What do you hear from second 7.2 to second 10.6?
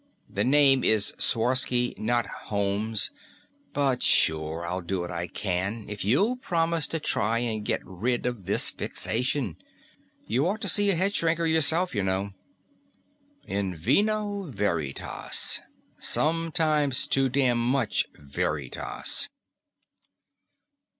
and get rid of this fixation. You ought